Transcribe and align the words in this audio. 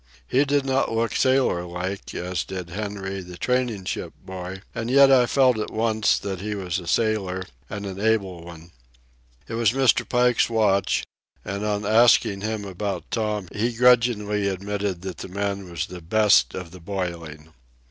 He 0.27 0.45
did 0.45 0.65
not 0.65 0.91
look 0.91 1.15
sailor 1.15 1.63
like, 1.63 2.15
as 2.15 2.43
did 2.43 2.71
Henry, 2.71 3.21
the 3.21 3.37
training 3.37 3.85
ship 3.85 4.13
boy; 4.25 4.63
and 4.73 4.89
yet 4.89 5.11
I 5.11 5.27
felt 5.27 5.59
at 5.59 5.69
once 5.71 6.17
that 6.17 6.41
he 6.41 6.55
was 6.55 6.79
a 6.79 6.87
sailor, 6.87 7.45
and 7.69 7.85
an 7.85 7.99
able 7.99 8.43
one. 8.43 8.71
It 9.47 9.53
was 9.53 9.73
Mr. 9.73 10.09
Pike's 10.09 10.49
watch, 10.49 11.03
and 11.45 11.63
on 11.63 11.85
asking 11.85 12.41
him 12.41 12.65
about 12.65 13.11
Tom 13.11 13.47
he 13.51 13.73
grudgingly 13.73 14.47
admitted 14.47 15.03
that 15.03 15.17
the 15.19 15.27
man 15.27 15.69
was 15.69 15.85
the 15.85 16.01
"best 16.01 16.55
of 16.55 16.71
the 16.71 16.79
boiling." 16.81 17.53